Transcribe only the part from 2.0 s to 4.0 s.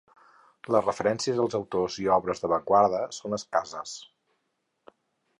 i obres d'avantguarda són escasses.